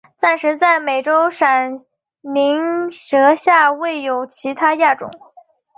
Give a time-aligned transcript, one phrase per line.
[0.19, 1.85] 暂时在美洲闪
[2.21, 5.11] 鳞蛇下未有其它亚种。